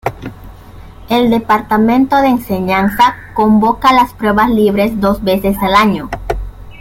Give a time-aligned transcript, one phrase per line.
[1.09, 6.09] El Departamento de Enseñanza convoca las pruebas libres dos veces al año.